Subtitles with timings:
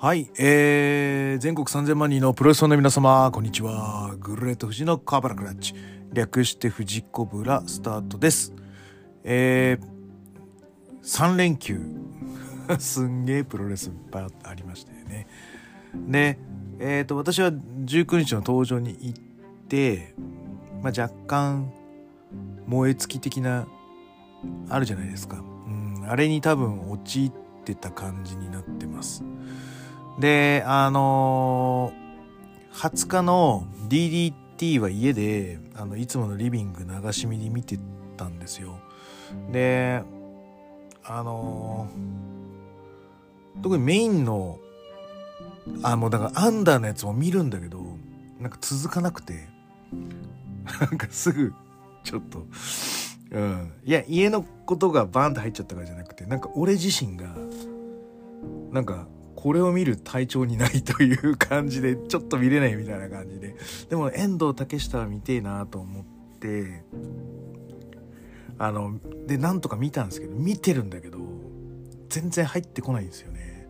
[0.00, 4.14] はい、えー、全国3000万人のプロレスファンの皆様、こんにちは。
[4.20, 5.74] グルレート富士のカーバラクラッチ。
[6.12, 8.54] 略して富士コブラスタートです。
[9.24, 11.80] えー、3連休。
[12.78, 15.26] すんげえプロレスいっぱいありましたよね。
[16.06, 16.38] で、
[16.78, 19.20] えーと、私は19日の登場に行っ
[19.66, 20.14] て、
[20.80, 21.72] まあ、若干、
[22.68, 23.66] 燃え尽き的な、
[24.68, 25.38] あるじゃないですか。
[25.66, 27.32] うん、あれに多分陥っ
[27.64, 29.24] てた感じになってます。
[30.18, 37.78] で、あのー、20日の DDT は家で、あの、いつものリビング流し見に見て
[38.16, 38.80] たんですよ。
[39.52, 40.02] で、
[41.04, 44.58] あのー、特にメインの、
[45.82, 47.78] あ、もうだからアンダーのやつも見るんだけど、
[48.40, 49.48] なんか続かなくて、
[50.80, 51.52] なんかすぐ、
[52.02, 52.46] ちょっと、
[53.30, 53.72] うん。
[53.84, 57.26] いや、家のことがバーンって入っちゃったからじゃなくて、なんか俺自身が、
[58.72, 59.06] なんか、
[59.40, 63.54] これを見る体調にないという感じで、ちょっと見れないみたいな感じで。
[63.88, 66.04] でも、遠藤竹下は見てえなと思っ
[66.40, 66.82] て、
[68.58, 71.20] あの、で、なんとか見たんですけど、見てるんだけど、
[72.08, 73.68] 全然入ってこないんですよね。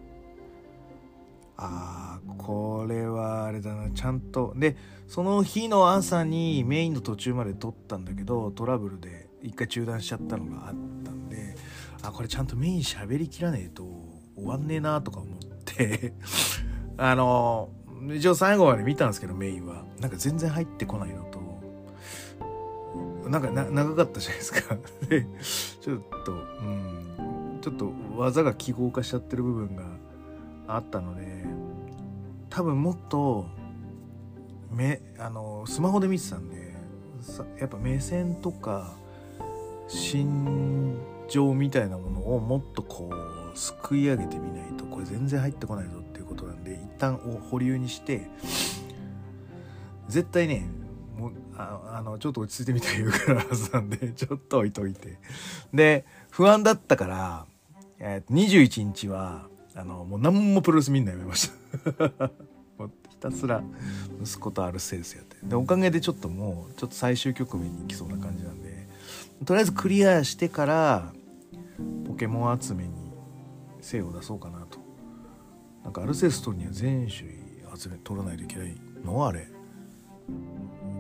[1.59, 4.55] あー、これはあれだな、ちゃんと。
[4.57, 4.75] で、
[5.07, 11.57] その日の朝にメインの途中まで撮ったんだけど、トラブルで一回中断しちゃったのがあったんで、
[12.01, 13.83] あ、これちゃんとメイン喋りきらねえと
[14.35, 15.58] 終わんねえなとか思って、
[16.97, 17.71] あの、
[18.15, 19.85] 一応最後まで見たんですけど、メインは。
[20.01, 21.39] なんか全然入ってこないのと、
[23.29, 24.77] なんか長かったじゃないですか。
[25.09, 25.27] で、
[25.81, 29.85] ちょっと、うん、ちょっと技が記号化しちゃってる部分が
[30.67, 31.45] あったので、
[32.51, 33.47] 多分もっと、
[34.71, 36.75] め、あの、スマホで見てたんで、
[37.59, 38.97] やっぱ目線とか、
[39.89, 48.29] 心情みたいなものをもっとこう、すくい上げてみないと、これ全然入ってこないぞっていうことなんで、一旦お保留にして、
[50.09, 50.67] 絶対ね、
[51.19, 55.19] もうああのちょっと落ち着いてみたい言うからはずなんで ちょっと置いといて。
[55.75, 57.47] で不安だったから、
[57.99, 61.51] えー、21日はあのもう何もプロレス見んのやめまし
[61.99, 62.31] た。
[63.11, 63.65] ひたすら
[64.23, 65.37] 息子とアルセウスやって。
[65.43, 68.87] でおかげでちょっともうちょっと最終局面に行きそうな感じなんで
[69.45, 71.13] とりあえずクリアしてから
[72.07, 72.91] ポケモン集めに
[73.89, 74.79] 精を出そうかなと。
[75.83, 77.39] なんかアルセウス取るには全種類
[77.75, 79.49] 集め取らないといけないのあれ。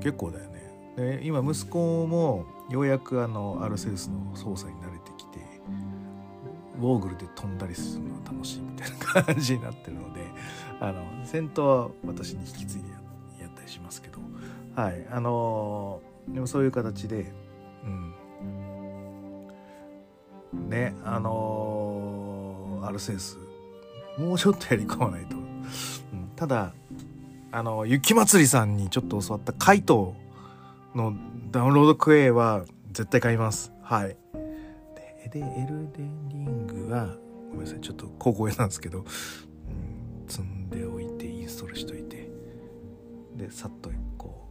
[0.00, 0.58] 結構だよね。
[0.96, 5.38] で今息子もようやくあのアルセウスの操作に慣れてきて
[6.78, 10.20] ウォーグルで飛んだりするのが楽しいみたいな感じになってるので
[10.80, 12.94] あの戦闘は私に引き継いでや
[13.42, 14.18] やったりしますけど。
[14.74, 15.06] はい。
[15.10, 17.32] あのでもそういう形で
[17.84, 18.14] うん。
[20.68, 21.87] ねあの
[22.86, 23.38] アルセウス。
[24.18, 26.72] もうちょっとやり込まないと、うん、ただ
[27.50, 30.14] あの、雪まつりさんにちょっと教わったカイト
[30.94, 31.14] の
[31.50, 33.72] ダウンロードクエは絶対買います。
[33.82, 34.16] はい。
[35.30, 37.16] で、エルデンリングは、
[37.50, 39.04] ごめんなさい、ちょっと小声なんですけど、うん、
[40.26, 42.30] 積んでおいて、インストールしといて、
[43.36, 44.48] で、さっとこ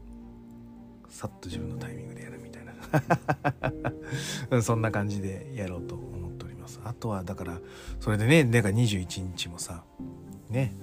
[1.08, 2.66] う、さっと自分のタイミングでやるみたい
[4.52, 4.62] な。
[4.62, 5.96] そんな感じでやろうと
[6.67, 6.79] ます。
[6.83, 7.59] あとは、だから、
[8.00, 9.83] それでね、なんか21日もさ、
[10.50, 10.73] ね、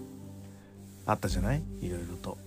[1.06, 1.62] あったじゃない？
[1.80, 2.38] いろいろと。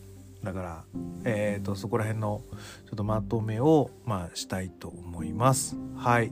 [0.43, 0.83] だから、
[1.23, 2.41] えー、とそこら辺の
[2.85, 5.75] ちょっとまとめを、まあ、したいと思います。
[5.95, 6.31] はい。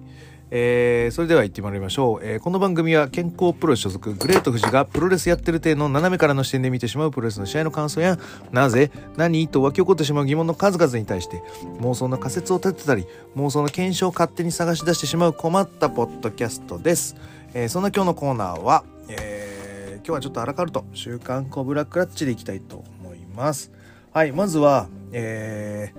[0.52, 8.20] えー、それでは行ってまいりましょう、えーこの番組は健康プロ所属グレート富士がプロレスやってる体の斜めからの視点で見てしまうプロレスの試合の感想や
[8.52, 11.42] なぜ何と湧き起こってしまう疑問の数々に対して
[11.80, 13.06] 妄想の仮説を立てたり
[13.36, 17.16] 妄想の検証を勝手に探し出してしまう困ったポッドキャストです、
[17.54, 23.72] えーそんな今日のコーナーは、え今日はちょっとアラカルト週刊コブラクラッチでいきたいと思います。
[24.14, 25.94] はいまずはえ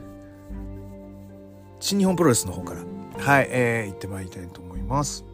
[1.80, 2.80] 新日本プロレスの方から。
[3.18, 5.24] はい、えー、行ってまいりたいと思います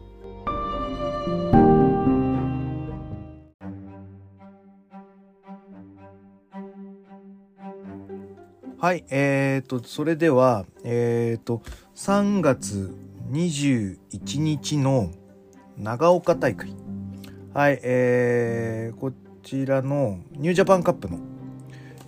[8.83, 11.61] はい、えーと、それでは、えーと、
[11.95, 12.93] 3月
[13.31, 15.09] 21日の
[15.77, 16.75] 長岡大会。
[17.53, 21.17] はい、えー、こちらのニュージャパンカップの、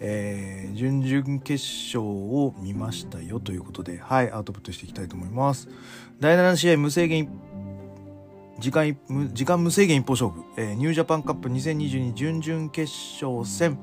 [0.01, 5.67] えー、準々決勝を見ましたよということで、はい、アウトプットしていきたいと思います。
[6.19, 7.29] 第7試合無制限
[8.59, 8.97] 時間
[9.33, 12.91] 時間無制限一方勝負、えーニュージャパンカップ2022準々決
[13.21, 13.77] 勝戦。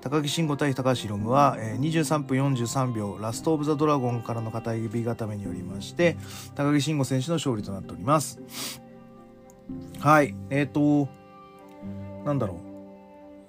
[0.00, 6.16] 高木慎吾対高橋宏夢は、えー23分43秒ラスト・オブ・ザ・ドラゴンからの片指固めによりまして
[6.54, 8.38] 高木慎吾選手の勝利となっております。
[10.00, 11.08] はいえっ、ー、と
[12.24, 12.65] なんだろう。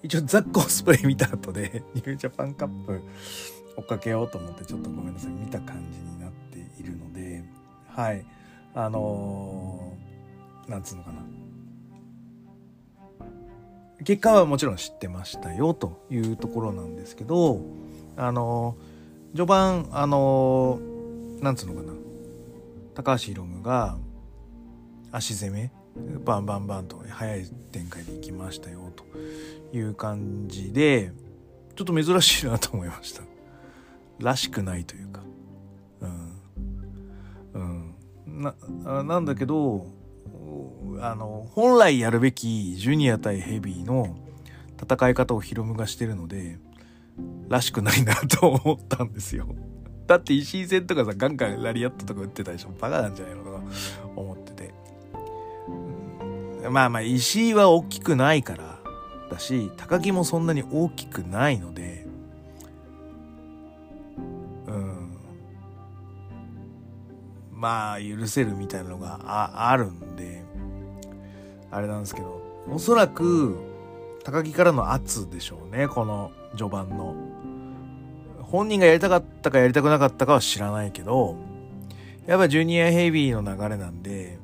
[0.03, 3.01] 一応ザックオスプレイ見た後で ニュージャパンカップ
[3.77, 7.43] 追っかけようと思ってちょっとごめんなさい見た感じになっているので
[7.87, 8.25] はい。
[8.75, 11.23] あのー、なんつうのかな。
[14.03, 17.59] 結果はもちろん知ってましたよというところなんですけど
[18.15, 21.93] あのー、序盤あのー、なんつうのかな。
[22.93, 23.97] 高橋宏夢が
[25.11, 25.71] 足攻め
[26.23, 29.05] バンバンバンと速い展開でいきましたよと
[29.75, 31.11] いう感じで
[31.75, 33.23] ちょっと珍しいなと思いました。
[34.19, 35.21] らしくないというか
[36.01, 36.33] うん。
[37.53, 39.87] うんなんだけど
[40.99, 44.15] あの本来やるべきジュニア対ヘビーの
[44.81, 46.59] 戦い方をヒロムがしてるので
[47.49, 49.47] らしくないなと思ったんですよ。
[50.05, 52.69] だって石井戦とかさガンガンラリアットとか打ってたでしょ。
[52.79, 53.61] バカなんじゃないのとか
[54.15, 54.36] 思っ
[56.69, 58.79] まあまあ石井は大きくないから
[59.29, 62.05] だし高木もそんなに大きくないので
[64.67, 65.17] うん。
[67.51, 70.43] まあ許せるみたいなのがああるんで
[71.71, 73.57] あれなんですけどおそらく
[74.23, 77.15] 高木からの圧でしょうねこの序盤の。
[78.41, 81.35] 本人がやりたかったかやりたくなかったかは知らないけど
[82.25, 84.39] やっぱジュニアヘビーの流れなんで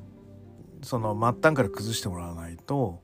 [0.84, 3.02] その末端から崩してもらわないと、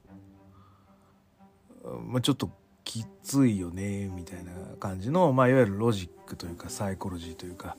[2.06, 2.52] まあ、ちょっと
[2.84, 7.78] きついよねみたいな感じの、まあ、いわゆるロジックというかサイコロジーというか、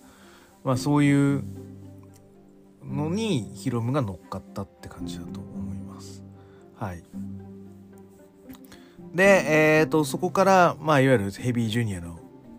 [0.64, 1.44] まあ、そういう
[2.84, 6.22] のにヒロムが乗っかったって感じだと思います。
[6.76, 7.02] はい、
[9.14, 12.18] で、えーと、そこから、まあ、いわゆるヘビージュニアの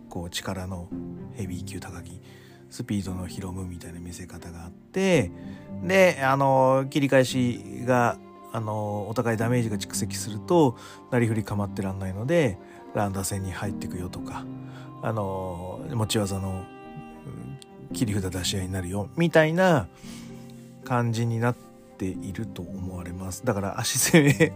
[0.10, 0.90] こう力の
[1.34, 2.22] ヘビー級高木
[2.72, 5.32] スピードのヒロムみたいな見せ方があって
[5.84, 8.18] であの切り返しが
[8.54, 10.78] あのお互いダメージが蓄積すると
[11.12, 12.58] なりふり構ってらんないので
[12.96, 14.46] 乱打戦に入っていくよとか
[15.04, 16.66] あの持ち技の
[17.94, 19.88] 切り札出し合いになるよみたいな
[20.86, 21.56] 感じになっ
[21.98, 23.46] ていると思われます。
[23.46, 24.54] だから足攻め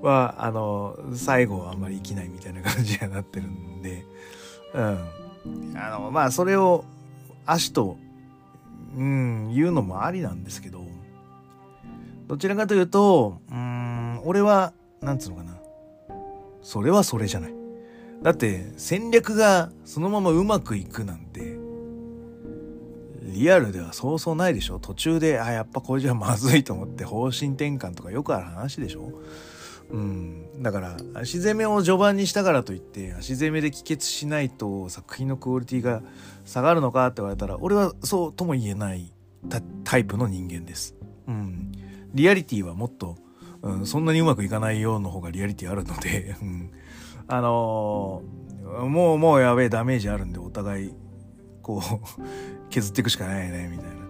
[0.00, 4.04] はあの最後はあんまり生きないみたいな感じにはなってるんで
[4.74, 4.98] うん。
[5.76, 6.84] あのまあそれを
[7.46, 7.96] 足と
[8.96, 10.84] うん言うのもありなんですけど
[12.28, 15.56] どちらかというとうん俺はなんつうのかな。
[16.62, 17.54] それはそれじゃない。
[18.22, 21.58] だって戦略がそのままうまくいくなんて
[23.22, 24.78] リアルではそうそうないでしょ。
[24.78, 29.10] 途中であやっぱこれじゃまずいと思って方針転換とかよくある話でしょ。
[29.92, 36.02] うん、だから足攻めを序盤にしたからといって足攻めで帰結しないと作品のクオリティが
[36.46, 39.12] 下がるのかって言われたら俺はそうとも言えない
[39.84, 40.94] タイプの人間です。
[41.28, 41.72] うん、
[42.14, 43.16] リアリティはもっと、
[43.60, 46.70] うん、そんなにうまくいかないようの方がリアリティあるので、 うん、
[47.28, 50.94] あのー、もうもうやべえダメージあるんでお互い
[51.60, 52.20] こう
[52.70, 54.02] 削っていくしかないねみたいな。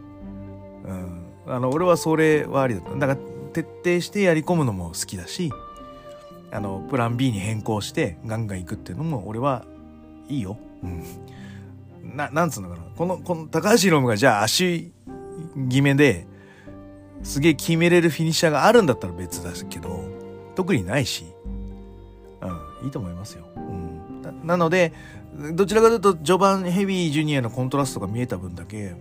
[0.85, 2.95] うん、あの俺はそれはありだった。
[2.95, 5.53] だから徹底してやり込むのも好きだし
[6.53, 9.65] あのプラン B に変更してガンガン行くっていうのも俺は
[10.29, 10.59] いいよ。
[10.83, 11.05] うん。
[12.17, 12.83] な、なんつうのかな。
[12.97, 14.93] この、この高橋宏夢がじゃあ足
[15.69, 16.27] 決めで
[17.23, 20.05] すげえ決めれるフィニッシャーがあるんだったら別だけど、
[20.55, 21.25] 特にないし、
[22.41, 23.45] うん、いいと思いますよ。
[23.57, 24.23] うん。
[24.23, 24.93] ななので、
[25.55, 28.95] どちらかというと序盤ヘビージュニアのコントラストが見えた分だけ、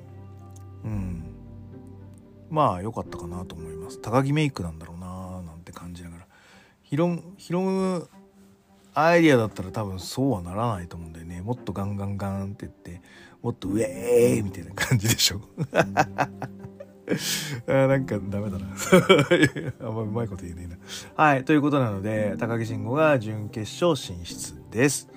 [0.85, 1.23] うん。
[2.49, 3.99] まあ良かったかなと思います。
[3.99, 6.27] 高木メイクなんだろうななんて感じながら。
[6.91, 8.09] ヒロム、ヒロム
[8.93, 11.41] アイディアだったら多分そうはならないと思うんだよね。
[11.41, 13.01] もっとガンガンガンって言って、
[13.41, 15.39] もっとウェーみたいな感じでしょ。
[17.67, 18.67] あなんかダメだな。
[19.87, 20.77] あんまうまいこと言えねえな。
[21.15, 21.45] はい。
[21.45, 25.07] ということなので、鷹木信悟が準決勝進出です。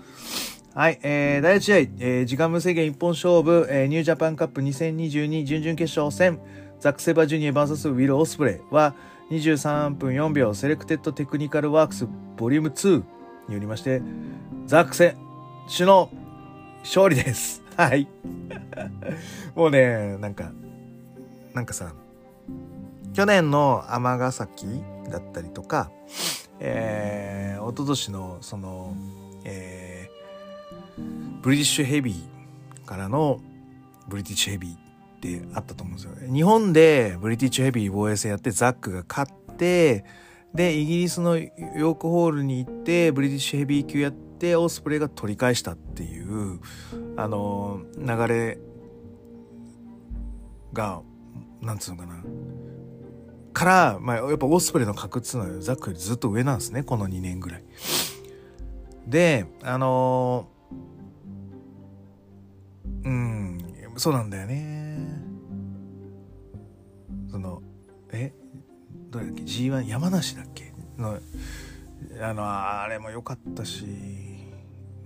[0.75, 1.00] はい。
[1.02, 6.38] えー、第1試合、えー、時間無制限一本勝負、えー、ニュージャパンカップ2022準々決勝戦、
[6.78, 7.50] ザック・セイバーJr.
[7.50, 8.95] VS ウィル・オスプレイは、
[9.31, 13.02] 23分4秒 Selected Technical Works Volume 2
[13.49, 14.02] によりまして、
[14.66, 15.16] ザック選
[15.75, 16.11] 手の
[16.81, 17.62] 勝利です。
[17.76, 18.07] はい。
[19.54, 20.52] もうね、なんか、
[21.54, 21.95] なんかさ、
[23.14, 24.66] 去年の尼崎
[25.11, 25.90] だったりとか、
[26.61, 28.95] えー、一昨年のその、
[29.45, 33.40] えー、ブリティッシュヘビーからの
[34.09, 34.84] ブリティッシュヘビー
[35.25, 36.33] ってあったと思うんですよ。
[36.33, 40.04] 日本でブリティッシュヘビー防衛戦やってザックが勝って、
[40.54, 46.61] で、イギリスのヨークホールに行ってブリティッシュヘビー級やってオスプレイが取り返したっていう、
[47.16, 48.59] あの、流れ
[50.73, 51.00] が、
[51.61, 52.23] なんつうのかな。
[53.52, 57.64] から、まあ、やっぱオスプレイの格っつうのはザックよりずっと上なんですね、この2年ぐらい。
[59.07, 60.49] であの
[63.04, 63.59] うん
[63.97, 64.84] そうなんだよね
[67.35, 67.62] その
[68.12, 68.33] え
[69.11, 70.73] どれだっけ？G1 山梨だっけ？
[70.97, 71.19] の
[72.23, 73.87] あのあれも良かったし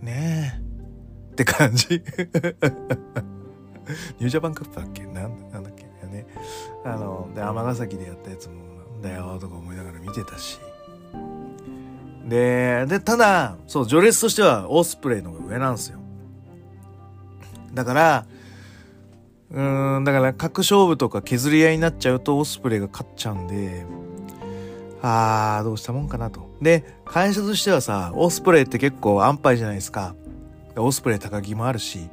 [0.03, 1.33] ねえ。
[1.33, 1.89] って感じ。
[4.21, 5.07] ニュージャパンカップだっけ？
[5.07, 5.85] なんなんだっけ？
[6.07, 6.27] ね。
[6.85, 8.57] あので尼崎でやったやつも
[8.93, 10.61] なんだよとか思いながら見てたし。
[12.29, 15.99] ででただそう序列としてはオスプレイの方が上なんですよ。
[17.73, 18.27] だから
[19.51, 23.87] うんだから核勝負とか削り合いになっちゃうとオスプレイが勝っちゃうんで
[25.01, 26.51] あーどうしたもんかなと。
[26.61, 30.15] で会社としてはさオスプレイって結構安牌じゃないですか。
[30.77, 32.09] オスプレイ高木もあるし。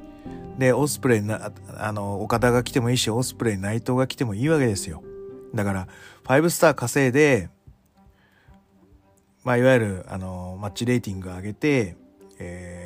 [0.58, 5.04] でオスプレイなあの岡田が来てもいいしオスプレイ内藤が来てもいいわけですよ。
[5.54, 5.88] だから
[6.26, 7.50] 5スター稼いで
[9.44, 11.98] まあいわゆるあのマッチレーティング上げて、
[12.40, 12.85] えー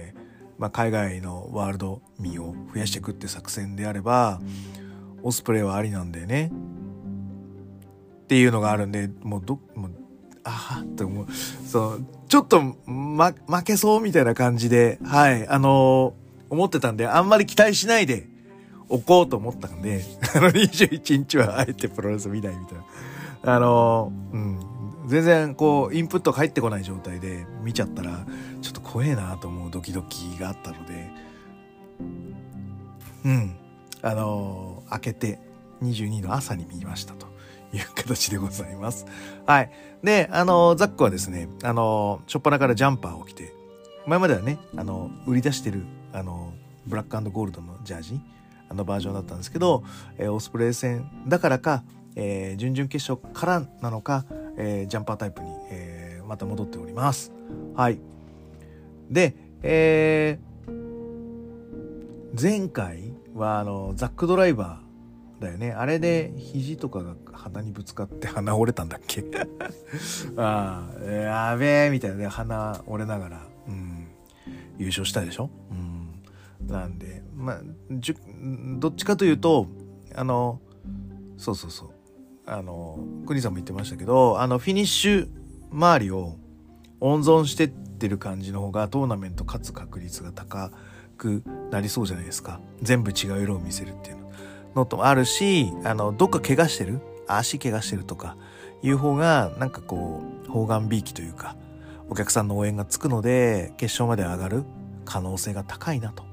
[0.59, 4.41] まあ、海外のワールド民を増やしていくって作戦であれば
[5.23, 6.51] オスプレイはありなんだよね。
[8.23, 9.91] っていうのがあるんでもうどもう
[10.43, 11.27] ああって思う。
[11.31, 18.27] そうちょっと、ま、負けそうみたいな感じではいあのー、思ってたんであんまり期待しないで
[18.89, 20.03] おこうと思ったんで
[20.35, 22.83] あの21日はあえてプロレス見ないみたいな。
[23.41, 24.78] あの、うん。
[25.09, 28.25] 全然こうインプット入ってこない状態で見ちゃったら
[28.61, 31.09] ちょっと怖えなと思うドキドキがあったので
[33.25, 33.55] うん
[34.01, 35.39] あのー、開けて
[35.81, 37.27] 22の朝に見ましたと
[37.73, 39.05] いう形でございます。
[39.45, 39.71] はい。
[40.03, 43.53] で、あのー、ザックはですね、あのー、初っ端からジャンパーを着て、
[44.05, 46.53] 前まではね、あの売り出してる、あの
[46.87, 48.21] ブラックゴールドのジャージ、
[48.69, 49.83] あのバージョンだったんですけど、
[50.17, 51.83] えオスプレイ戦だからか、
[52.21, 54.25] え準々決勝からなのか、
[54.57, 57.31] えジャンパータイプに、えまた戻っております。
[57.75, 57.99] はい。
[59.09, 60.37] で、え
[62.39, 65.71] 前回はあのザックドライバーだよね。
[65.71, 69.23] あれで肘とかが鼻にぶつかって鼻折れたんだっけ？
[70.37, 72.17] ああやべえみたいな。
[72.17, 74.07] ね鼻折れながら、うん、
[74.77, 77.61] 優勝したでしょ、うん、なんでまあ
[78.79, 79.67] どっちかというと
[80.15, 80.59] あの
[81.37, 81.89] そうそうそう。
[82.49, 85.27] あの国さんも言ってましたけどあのフィニッシュ
[85.71, 86.35] 周りを
[86.99, 90.71] 温存してってる感じの方がトーナメント勝つ確率が高
[91.17, 94.17] くなりそうじゃないですか全部違う色を見せるっていう
[94.75, 97.01] のともあるしあのどっか怪我してる？
[97.27, 98.35] 足怪我してるとか
[98.81, 101.55] いう方がなんかこう方眼びいきというか
[102.09, 104.63] お客さんの応援がつくので決勝まで上がる
[105.05, 106.23] 可能性が高いなと。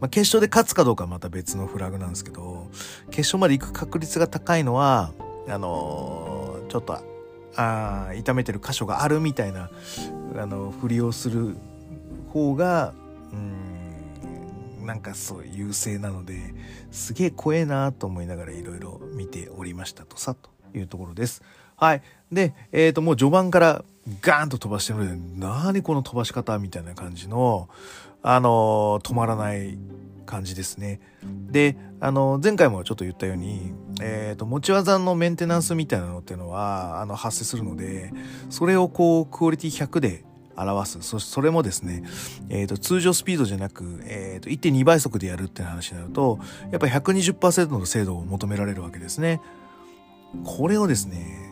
[0.00, 2.68] まあ、決勝で勝つかどうかはまた別のフラグなんですけど
[3.10, 5.12] 決勝まで行く確率が高いのは
[5.48, 6.98] あの、ちょっと
[7.56, 9.70] あ痛めてる箇所があるみたいな
[10.36, 11.56] あのふりをする
[12.32, 12.94] 方が
[13.32, 16.54] うんなんかそう優勢なので
[16.90, 21.42] すげえ怖えなと思いながらいろいろ見ておりましたとさというところです。
[21.76, 22.02] はい。
[22.30, 23.84] で、えっ、ー、ともう序盤から
[24.20, 27.68] ガーンと飛ばしてるので何この飛ばし方みたいな感じの
[28.22, 29.76] あの止まらない
[30.24, 31.00] 感じですね。
[31.50, 38.12] で、あの、前回もちょっと言ったように、えっ、ー、と、持ち技のメンテナンスみたいなのっていうのは、あの、発生するので、
[38.50, 40.24] それをこう、クオリティ100で
[40.56, 41.02] 表す。
[41.02, 42.02] そそれもですね、
[42.48, 46.38] えっ、ー、と、通常スピードじゃなく、えっ、ー、と、1.2倍速でやるって話になると、
[46.70, 49.40] やっぱ120%の精度を求められるわけですね。
[50.44, 51.50] これをですね、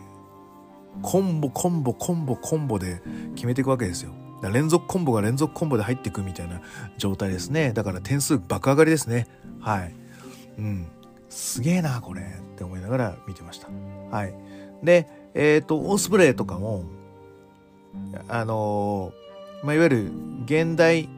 [1.03, 3.03] コンボ、コンボ、コンボ、コンボで
[3.35, 4.13] 決めていくわけですよ。
[4.49, 6.61] 連続コンボが連続コンボで入っていくみたいな
[6.97, 7.73] 状態ですね。
[7.73, 9.27] だから点数爆上がりですね。
[9.61, 9.95] はい。
[10.59, 10.87] うん。
[11.29, 12.23] すげえな、これ。
[12.23, 12.25] っ
[12.57, 13.69] て思いながら見てました。
[14.11, 14.35] はい。
[14.83, 16.85] で、えっ、ー、と、オスプレイとかも、
[18.29, 20.13] あのー、まあ、いわゆる
[20.45, 21.09] 現代、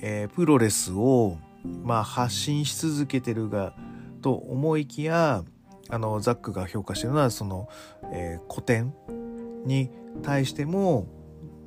[0.00, 1.38] えー、プロレスを、
[1.82, 3.74] まあ、発信し続けてるが、
[4.22, 5.44] と思いきや、
[5.90, 7.68] あの、ザックが評価してるのは、その、
[8.12, 8.94] え古典
[9.66, 9.90] に
[10.22, 11.06] 対しても、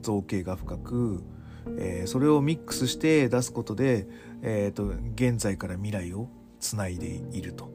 [0.07, 1.23] 造形が深く、
[1.77, 4.07] えー、それをミックスして出すことで、
[4.41, 7.69] えーと、現在から未来をつないでいると。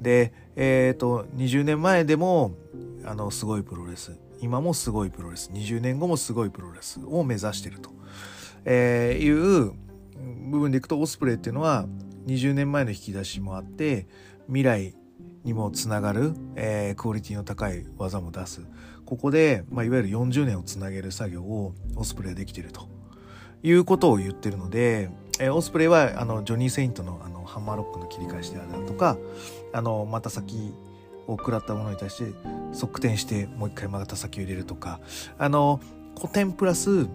[0.00, 2.54] で、えーと、20年前でも
[3.04, 4.18] あのすごいプロレス。
[4.40, 5.50] 今もすごいプロレス。
[5.52, 7.90] 20年後もすごいプロレスを目指してると、
[8.64, 9.72] えー、いう
[10.50, 11.86] 部分でいくとオスプレイっていうのは
[12.26, 14.06] 20年前の引き出しもあって
[14.46, 14.94] 未来
[15.48, 18.62] にもつながる、えー、クオリティの高い技も出す
[19.04, 22.88] ここで、まあ、いわゆる40年をつなげる作業をオスプレイできていると
[23.62, 29.16] いうことを言ってるので、えー、オスプレイはあのジョニー・セイントのあのハンマーロックの切り返しであるとか
[29.72, 30.74] あのまた先
[31.26, 32.32] を食らったものに対して
[32.72, 35.00] 側転してもう一回また先を入れるとか
[35.38, 35.80] あの
[36.16, 37.08] 古典プラス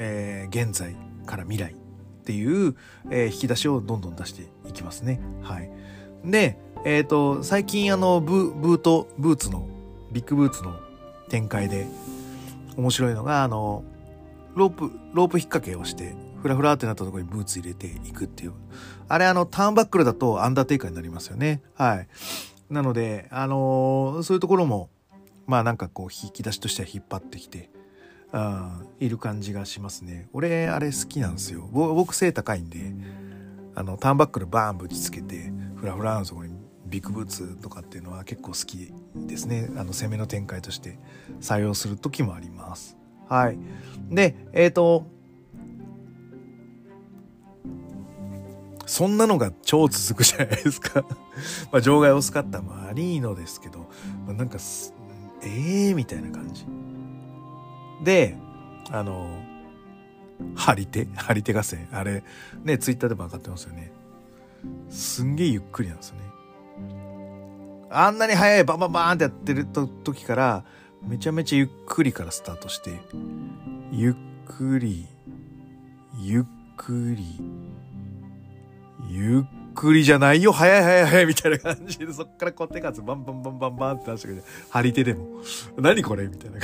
[0.00, 0.94] えー、現在
[1.26, 1.74] から未来っ
[2.24, 2.76] ていう、
[3.10, 5.20] えー引き出しをどんどん出していきますね。
[5.42, 5.70] はい。
[6.24, 9.66] で、えっ、と、最近あの、ブブート、ブーツの、
[10.12, 10.78] ビッグブーツの
[11.28, 11.86] 展開で
[12.76, 13.82] 面白いのが、あの、
[14.54, 18.52] ロープ、ロープ引っ掛けをして、フラフラってなったところにブーツ入れていくっていう。
[19.08, 21.62] あれあの、ターンバックルだとアンダーテイカーになりますよね。
[21.74, 22.08] はい。
[22.70, 24.88] なので、あのーそういうところも、
[25.46, 27.70] まあなんかこう、引き出しとしては引っ張ってきて、
[28.30, 30.28] あいる感じがしますね。
[30.32, 31.68] 俺、あれ好きなんですよ。
[31.72, 32.92] 僕背高いんで、
[33.74, 36.47] あの、ターンバックルバーンぶちつけて、フラフラのところに
[36.88, 39.70] ビッグブーツとかっていうのは結構好きですね。
[39.76, 40.98] あの、攻めの展開として
[41.40, 42.96] 採用する時もあります。
[43.28, 43.58] はい。
[44.10, 45.06] で、えっ、と、
[48.86, 51.04] そんなのが超続くじゃないですか。
[51.70, 53.80] まあ、場外薄かったもありのですけど、
[54.26, 54.94] まあ、なんかす、
[55.42, 56.66] ええー、みたいな感じ。
[58.02, 58.36] で、
[58.90, 59.28] あの、
[60.54, 61.04] 張り手？
[61.04, 61.88] 張り手合戦。
[61.92, 62.24] あれ、
[62.64, 63.92] ね、ツイッターでも上がってますよね。
[64.88, 66.27] すんげえゆっくりなんですよね。
[67.90, 69.66] あんなに速いバンバンバーンってやってる
[70.04, 70.64] 時から、
[71.02, 73.00] めちゃめちゃゆっくりからスタートして、
[73.92, 74.14] ゆっ
[74.46, 75.06] くり、
[76.20, 76.44] ゆっ
[76.76, 77.40] くり、
[79.08, 79.42] ゆっ
[79.74, 85.26] くりじゃないよ、早い早い早いみたいな感じで、そっからこう手数バンバンバンバンバンって出してくれて、張り手でも、
[85.76, 86.26] 何これ？
[86.26, 86.58] みたいな。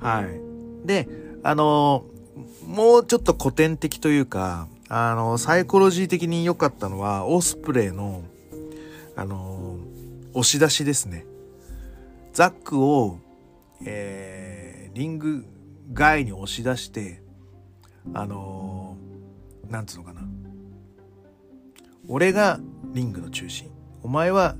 [0.00, 0.40] はい。
[0.86, 1.08] で、
[1.42, 2.04] あの
[2.66, 8.22] もうちょっと古典的というか、あのサイコロジー的に良かったのは、オスプレイの、
[9.16, 9.78] あの
[10.34, 11.26] 押し出しですね。
[12.32, 13.18] ザックを、
[13.84, 15.44] えー、リング
[15.92, 17.22] 外に押し出して、
[18.14, 18.96] あの
[19.68, 20.22] なんつうのかな。
[22.08, 22.60] 俺が
[22.94, 23.70] リングの中心。
[24.02, 24.56] お前は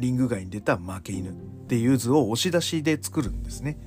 [0.00, 1.32] リング外に出た負け犬っ
[1.68, 3.78] ていう図を押し出しで作るんですね。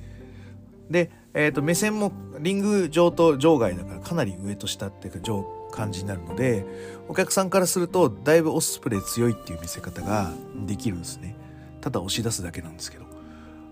[0.90, 6.64] で、えー、と目線もリング上と場外だからかなり上と下っていうか上感じになるので
[7.08, 10.32] お客さんからするとだいぶオスプレイ強いっていう見せ方が
[10.66, 11.36] できるんですね。
[11.80, 13.04] ただ押し出すだけなんですけど。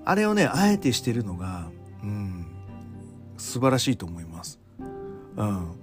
[0.04, 1.70] あれをねあえてしてるのが
[2.02, 2.46] うん
[3.38, 4.60] 素晴らしいと思います。
[5.36, 5.82] うん。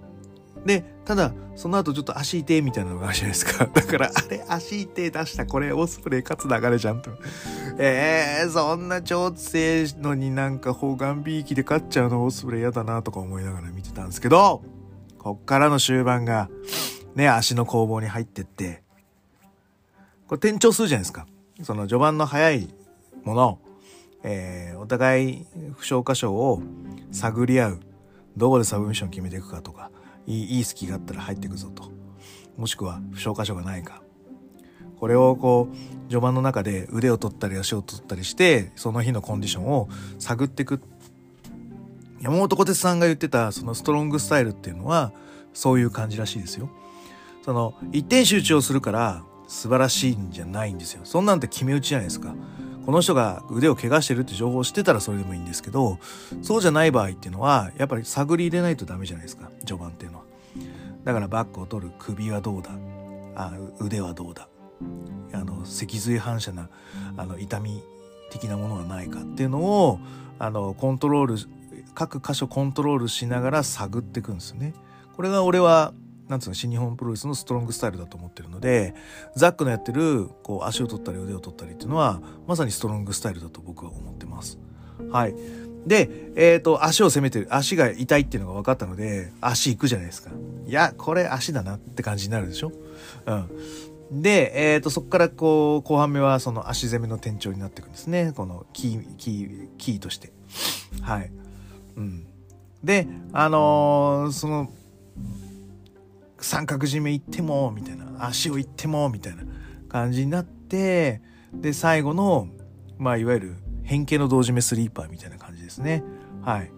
[0.65, 3.65] でただその後ちょっと足痛いみたいなのがあるじゃないですか。
[3.73, 7.11] だからあれ足痛い出したこれオスプレイ勝つ流れじゃんと。
[7.77, 14.61] えー、そんな超強いのになんか砲丸ビーキで勝っちゃうのオスプレイ嫌だなとか思いながら見てたんですけど
[15.19, 16.49] こっからの終盤が
[17.15, 18.81] ね足の攻防に入ってって
[20.27, 21.27] これ転調するじゃないですか。
[21.63, 22.73] その序盤の早い
[23.23, 23.59] もの、
[24.23, 26.61] えーお互い負傷箇所を
[27.11, 27.79] 探り合う。
[28.37, 29.91] どこでサブミッション決めていくかとか
[30.25, 31.91] いいいい隙があったら入っていくぞと。
[32.57, 34.01] もしくは負傷箇所がないか。
[34.99, 40.81] これをこう序盤の中で腕を取ったり足を取ったりしてその日のコンディションを探っていく
[42.21, 45.11] 山本小鉄さんが言ってたそのストロングスタイルっていうのは
[45.53, 46.69] そういう感じらしいですよ。
[47.43, 51.01] その一点集中をするから素晴らしいんじゃないんですよ。
[51.05, 52.35] そんなんて決め打ちじゃないですか。
[52.85, 55.99] この人が腕を怪我してるって情報を知ってたらそれでもいいんですけど
[56.41, 60.23] そうじゃない場合っていうのはやっぱり探り入れないとダメじゃないですか序盤っていうのは。
[61.03, 62.71] だからバックを取る首はどうだ
[63.35, 64.49] あ腕はどうだ
[65.33, 66.69] あの脊髄反射な
[67.17, 67.83] あの痛み
[68.31, 69.99] 的なものはないかっていうのを
[70.39, 71.35] あのコントロール
[71.93, 74.73] 各箇所コントロールしながら探っていくんですよね。
[75.15, 75.93] これが俺は
[76.27, 78.93] なんつうの新日本プロレスのストロングスタイルだと思ってるので
[79.35, 84.59] ザックのやってるこう足を取ったり腕を取ったりっていうのはまさにストロングスタイルだと僕は思ってます。
[85.11, 85.35] はい。
[85.87, 90.29] で、えっ、と、足を攻めてる、足が痛いっていうのが分かったので、足行くじゃないですか。
[90.67, 92.73] いや、これ足だなって感じになるでしょ？
[93.25, 93.33] う
[94.13, 94.21] ん。
[94.21, 98.33] で、えっ、と、そこからこう、後半目はその足攻めの転調になっていくんですね。
[98.35, 100.33] このキー、キー、キーとして。
[101.01, 101.31] はい。
[101.99, 102.25] うん。
[102.83, 104.71] で、あのーその、
[106.39, 109.43] 三角締め行っても、みたいな、足を行っても、みたいな
[109.89, 111.21] 感じになって、
[111.53, 112.47] で、最後の、
[112.97, 116.03] まあ、いわゆる変形の同締めスリーパーみたいな感じですね。
[116.41, 116.71] はい。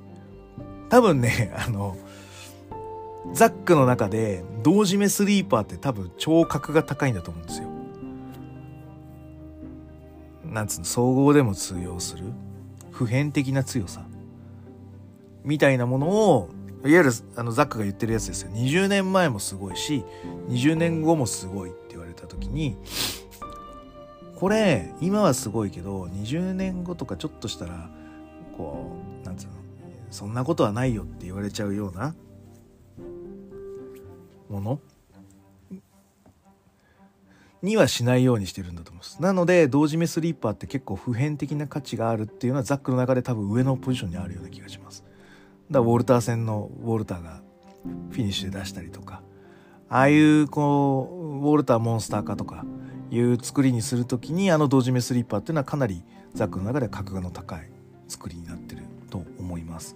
[0.90, 1.96] 多分ね、 あの、
[3.34, 7.70] ザックの中で同締めスリーパーって多分超格が高いんだと思うんですよ。
[10.44, 12.26] なんつうの、総合でも通用する
[12.90, 14.06] 普遍的な強さ
[15.44, 16.50] みたいなものを
[16.84, 20.04] いわゆるあのザックが言ってるやつですよ20年前もすごいし
[20.50, 22.76] 20年後もすごいって言われた時に
[24.36, 27.90] これ今はすごいけど20年後とかちょっとしたら
[28.58, 29.54] こうなんつうの
[30.10, 32.16] そんなことはないよって言われちゃうような
[34.50, 34.80] もの？
[37.62, 39.22] にはしないようにしてるんだと思います。
[39.22, 45.06] なので同時めスリーパーって結構普遍的な価値があるっていうのはザックの中で多分上のポジションにあるような気がします。
[45.72, 47.42] だウォルター戦のウォルターが
[48.12, 49.22] フィニッシュで出したりとか
[49.90, 52.66] ああいうこうウォルターモンスター化とか
[53.10, 56.04] いう作りにする時にあの同時目スリッパーっていうのはかなり
[56.34, 57.70] ザックの中で格がの高い
[58.08, 59.96] 作りになってると思います。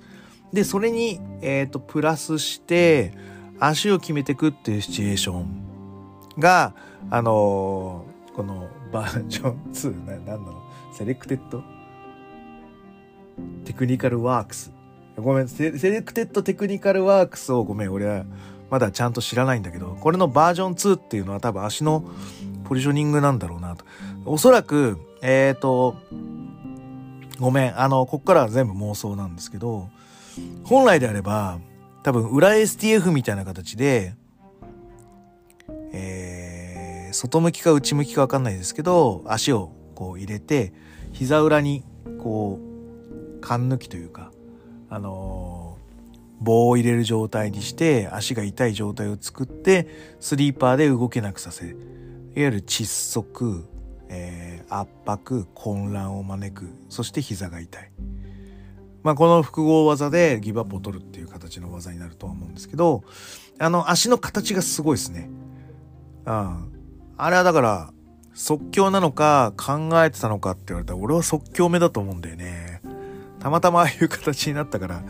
[0.52, 3.14] でそれに、えーと、プラスして
[3.60, 5.64] 足を決めていくっていうシチュエーション
[6.38, 6.76] が
[7.10, 11.36] あのー、このバージョン2ななんだろう Selected？
[11.36, 14.75] Technical Works。
[15.18, 18.26] ごめん Selected Technical Works をごめん俺は
[18.70, 22.04] まだちゃんと知らないんだけどこれのバージョン2っていうのは多分足の
[22.66, 23.86] ポジショニングなんだろうなと。
[24.26, 25.96] おそらくえっ、ー、と
[27.40, 29.90] ごめんあのこっからは全部妄想なんですけど
[30.64, 31.60] 本来であれば
[32.04, 34.16] 多分裏 STF みたいな形で
[35.98, 40.74] えー、外向きか内向きか分かんないですけど足をこう入れて
[41.14, 41.84] 膝裏に
[42.22, 44.32] こう勘抜きというか
[44.90, 45.78] あの、
[46.40, 49.88] 棒を入れる状態にして足が痛い状態を作って
[50.20, 51.76] スリーパーで動けなくさせいわ
[52.36, 53.66] ゆる窒息、
[54.10, 57.92] えー、圧迫混乱を招くそして膝が痛い。
[59.04, 63.04] まあ、この複合技でギブアップを取るっていう形の技になるとは思うんですけど
[63.60, 65.30] あの足の形がすごいですね。
[66.26, 66.72] うん。
[67.18, 67.94] あれはだから、
[68.34, 72.75] 即興なのか考えてたのかって言われたら俺は即興目だと思うんだよね。
[73.46, 75.04] たまたまああいう形になったから、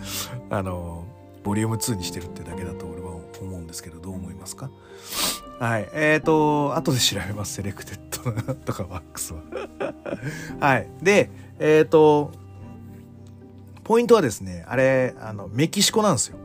[0.49, 1.05] あの、
[1.45, 4.69] ボリューム2にしてるってだけだと俺は思うんですけど、どう思いますか？
[5.57, 5.87] はい。
[5.93, 7.53] えっ、ー、と、後で調べます。
[7.53, 9.39] Selected とか Works は。
[10.59, 10.89] はい。
[11.01, 12.33] で、えっ、ー、と、
[13.85, 16.37] ポイントはですね、あれ、あの、メキシコなんですよ。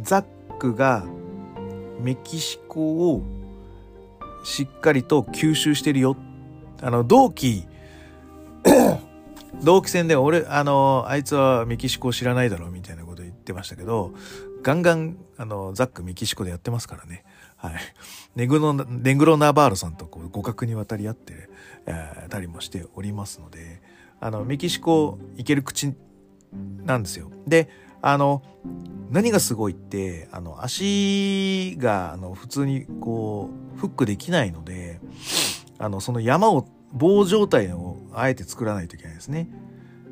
[0.00, 0.24] ザッ
[0.58, 1.04] クが
[2.00, 3.22] メキシコを
[4.42, 6.16] しっかりと吸収してるよ。
[6.80, 7.66] あの、同期
[9.62, 14.12] 同期戦で俺、あの、あいつはメキシコ知らないだろうみたいなこと言ってましたけど、
[14.62, 17.24] ガンガン、あの、ザックメキシコでやってますからね。
[17.56, 17.74] はい。
[18.36, 21.50] ネグロ、ネグロナバーロさんとこう互角に渡り合って、
[21.86, 23.82] えー、たりもしておりますので、
[24.20, 25.94] あの、メキシコ行ける口
[26.84, 27.30] なんですよ。
[27.46, 27.68] で、
[28.02, 28.42] あの、
[29.10, 35.00] 何がすごいって、あの、足が、あの、普通にこう、フックできないので、
[35.78, 39.48] あの、その山を、棒状態をあえて作らないといけないですね。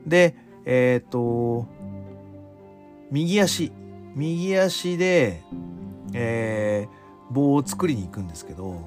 [0.07, 1.67] で、えっ、と、
[3.11, 3.73] 右足、
[4.14, 5.43] 右足で、
[6.12, 8.81] えー、棒を作りに行くんですけど、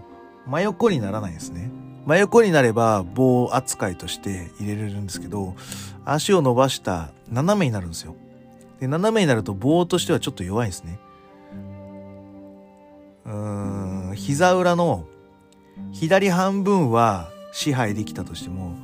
[0.47, 1.71] 真横にならないですね。
[2.05, 5.55] 真横になれば棒扱いとして入れれるんですけど、
[6.05, 8.15] 足を伸ばした斜めになるんですよ。
[8.79, 10.99] で、斜めになると棒としてはちょっと弱いんですね。
[13.25, 15.05] うーん、膝裏の
[15.91, 18.75] 左半分は支配できたとしても、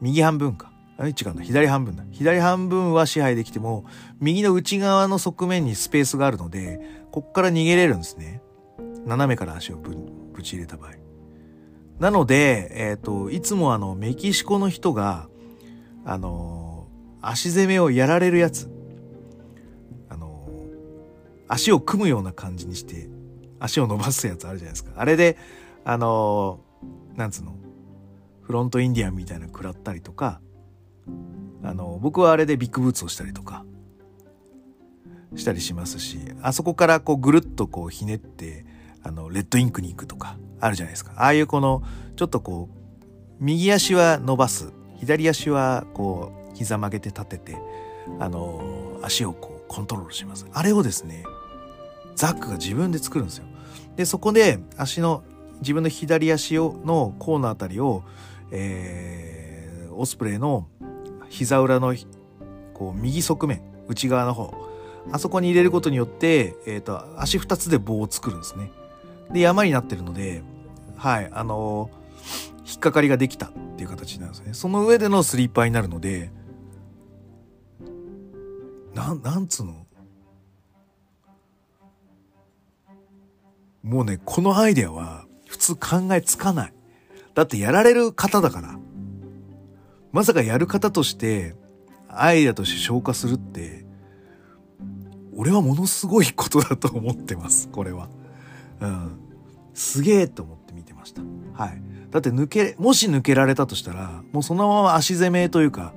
[0.00, 0.72] 右半分か。
[0.98, 1.42] 違うな。
[1.42, 2.04] 左半分だ。
[2.10, 3.84] 左半分は支配できても、
[4.20, 6.80] 右の内側の側面にスペースがあるので、
[7.10, 8.40] こっから逃げれるんですね。
[9.04, 9.96] 斜めから足をぶ
[10.32, 10.92] ぶち入れた場合。
[11.98, 15.28] なので、えっ、ー、と、いつもあの、メキシコの人が、
[16.04, 16.88] あの
[17.20, 18.68] 足攻めをやられるやつ。
[20.08, 20.48] あの、
[21.48, 23.08] 足を組むような感じにして、
[23.60, 24.92] 足を伸ばすやつあるじゃないですか。
[24.96, 25.36] あれで、
[25.84, 26.60] あの、
[27.14, 27.56] なんつうの、
[28.42, 30.40] フロントインディアンみたいなの食らったりとか、
[31.62, 33.64] あの、僕はあれでビッグブーツをしたりとか、
[35.36, 38.66] したりしますし、あそこからこうぐるっとこうひねって、
[39.02, 41.12] あの、レッドインクに行くとか、あるじゃないですか。
[41.16, 41.82] ああいうこの、
[42.16, 47.56] ちょっとこう、右足は伸ばす、左足はこう、膝曲げて立てて、
[48.18, 50.46] あの足をこうコントロールします。
[50.52, 51.24] あれをですね、
[52.14, 53.44] ザックが自分で作るんですよ。
[53.96, 55.24] で、そこで足の、
[55.62, 58.02] 自分の左足をの甲のあたりを、
[58.50, 60.68] えー、オスプレイの
[61.30, 61.94] 膝裏の
[62.74, 64.54] こう右側面、内側の方、
[65.10, 68.70] あそこに入れることによって、え、ー、と、足二つで棒を作るんですね。
[69.32, 70.42] で、山になってるので、
[70.96, 74.54] はい、あのー、引っかかりができたっていう形なんですね。
[74.54, 76.30] その上でのスリーパーになるので、
[78.94, 79.86] な、なんつうの？
[83.82, 86.72] もうね、このアイデアは普通考えつかない。
[87.34, 88.78] だってやられる方だから。
[90.10, 91.54] まさかやる方として
[92.08, 93.84] アイデアとして消化するって、
[95.36, 98.08] 俺はものすごいことだと思ってます、これは。
[98.80, 99.18] うん。
[99.74, 101.20] すげえと思って見てました。
[101.52, 101.82] はい。
[102.10, 105.92] だって抜け、もし抜けられたとしたら、もうそのまま足攻めというか、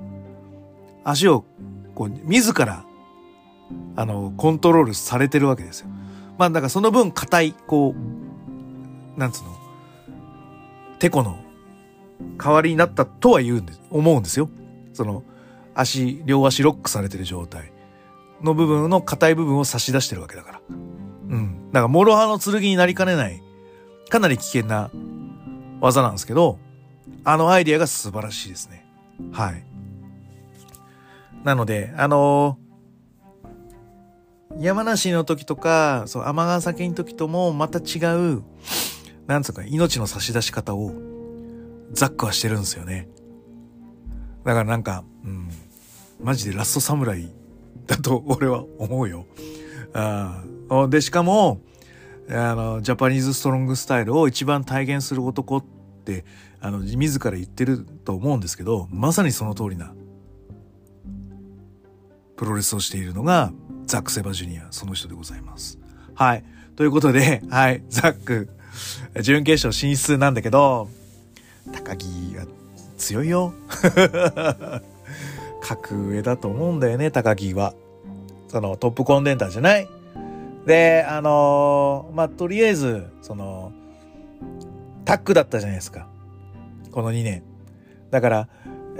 [1.02, 1.46] 足を
[1.94, 2.84] こう、自ら、
[3.96, 5.88] あの、コントロールされてるわけですよ。
[6.36, 8.25] まあ、だからその分硬い、こう、
[9.16, 9.50] なんつうの、
[10.98, 11.38] てこの
[12.38, 14.48] 代わりになったとは言うんです、思うんですよ。
[14.92, 15.22] その、
[15.74, 17.72] 足、両足ロックされてる状態
[18.42, 20.60] の部分の硬い部分を差し出してるわけだから。
[20.68, 20.72] う
[21.36, 21.70] ん。
[21.72, 23.42] だから、諸刃の剣になりかねない、
[24.08, 24.90] かなり危険な
[25.80, 26.58] 技なんですけど、
[27.24, 28.86] あのアイディアが素晴らしいですね。
[29.32, 29.64] はい。
[31.44, 38.42] なので、あのー、山梨の時とか、そう、天川崎の時ともまた違う、
[39.26, 40.92] なんつうか、命の差し出し方を、
[41.92, 43.08] ザックはしてるんですよね。
[44.44, 45.48] だからなんか、うん、
[46.22, 47.32] マジでラストサムライ
[47.86, 49.26] だと 俺は思うよ。
[49.92, 50.44] あ
[50.88, 51.60] で、しかも、
[52.28, 55.64] あの、ジャパニーズストロングスタイルを一番体現する男っ
[56.04, 56.24] て、
[56.60, 59.94] あの、自ら言ってると思うんですけど、まさにその通りな、
[62.36, 63.52] プロレスをしているのが、
[63.86, 65.78] ザック・セバジュニア、その人でございます。
[66.14, 66.44] はい。
[66.74, 68.50] ということで、はい、ザック、
[69.22, 70.88] 準決勝進出なんだけど、
[71.72, 72.44] 高木が
[72.96, 73.52] 強いよ。
[75.60, 77.74] 格上だと思うんだよね、高木は。
[78.48, 79.88] そのトップコンテンターじゃない
[80.66, 83.72] で、あのー、まあ、とりあえず、その、
[85.04, 86.08] タックだったじゃないですか。
[86.90, 87.42] この2年。
[88.10, 88.48] だから、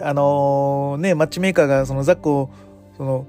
[0.01, 2.51] あのー、ね、マッチメーカーがそのザックを、
[2.97, 3.27] その、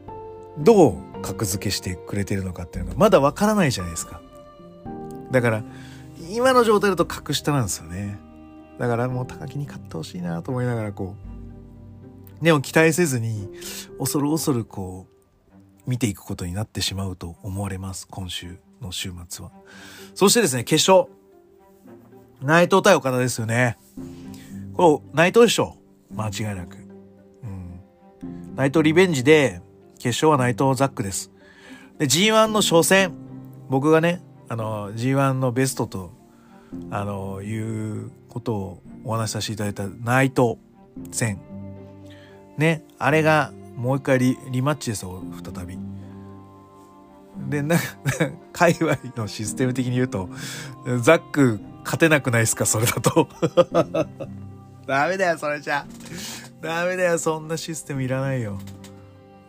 [0.60, 4.22] どう格付けしてくれてるのかっていうのがまだわからないじゃないですか。
[5.32, 5.64] だから、
[6.38, 8.20] 今の状態だと格下なんですよね。
[8.78, 11.16] だからもう高木に勝ってほしいなと思いながらこ
[12.42, 13.50] う、でも期待せずに、
[13.98, 18.08] 恐る恐るこう、見ていくことになってしまうと思われます。
[18.08, 19.52] 今週の週末は。
[20.14, 21.10] そしてですね、決勝。
[22.42, 23.78] 内藤対岡田ですよね。
[24.76, 25.78] これ、内藤でしょ
[26.14, 26.78] 間違いなく。
[27.42, 28.56] うん。
[28.56, 29.62] 内藤リベンジで、
[29.98, 31.32] 決勝は内藤ザックです。
[31.98, 33.14] で、G1 の初戦。
[33.70, 36.12] 僕がね、あの、G1 のベストと、
[36.92, 40.58] あの、いうことをお話しさせていただいた内藤
[41.12, 41.40] 戦。
[42.58, 45.78] ね、あれがもう一回リリマッチですよ、再び。
[47.50, 47.78] で、な、
[48.52, 50.30] 界隈のシステム的に言うと、
[51.02, 53.30] ザック勝てなくないですか、それだと。
[54.88, 55.86] ダメだよ、それじゃ。
[56.62, 58.58] ダメだよ、そんなシステムいらないよ。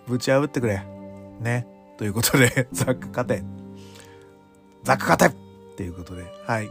[0.07, 0.83] ぶち破ってくれ。
[1.40, 1.66] ね。
[1.96, 3.42] ということで、 ザック勝て。
[4.85, 6.70] ザック勝てっていうことで、はい。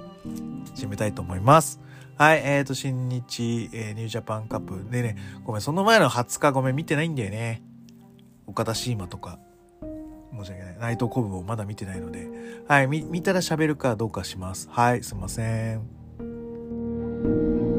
[0.75, 1.79] 締めたいと思います。
[2.17, 4.89] はい、えーと、新日、えー、ニュージャパンカップ。
[4.89, 7.61] でね、ごめん、その前の20日ごめん、見てないんだよね。
[8.47, 9.39] 岡田シーマとか、
[10.31, 10.77] 申し訳ない。
[10.79, 12.27] 内藤コブをまだ見てないので、
[12.67, 14.67] はい、見たら喋るかどうかします。
[14.71, 17.76] はい、すいません。